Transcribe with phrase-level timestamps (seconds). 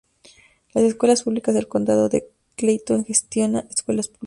[0.73, 4.19] Las Escuelas Públicas del Condado de Clayton gestiona escuelas públicas.